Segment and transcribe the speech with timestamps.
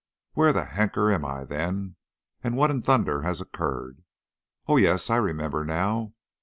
[0.33, 1.95] "Where the Henker am I then,
[2.43, 4.01] and what in thunder has occurred?
[4.65, 6.15] Oh yes, I remember now.